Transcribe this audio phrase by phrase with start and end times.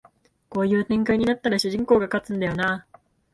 [0.49, 2.99] こういう展開になったら主人公が勝つんだよなあ